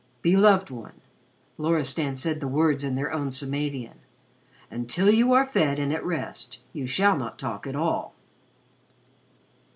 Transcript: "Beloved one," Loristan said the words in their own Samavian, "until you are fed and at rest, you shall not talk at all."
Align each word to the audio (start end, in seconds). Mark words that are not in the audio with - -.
"Beloved 0.23 0.71
one," 0.71 0.99
Loristan 1.59 2.15
said 2.15 2.39
the 2.39 2.47
words 2.47 2.83
in 2.83 2.95
their 2.95 3.11
own 3.11 3.29
Samavian, 3.29 3.99
"until 4.71 5.11
you 5.11 5.31
are 5.33 5.45
fed 5.45 5.77
and 5.77 5.93
at 5.93 6.03
rest, 6.03 6.57
you 6.73 6.87
shall 6.87 7.15
not 7.15 7.37
talk 7.37 7.67
at 7.67 7.75
all." 7.75 8.15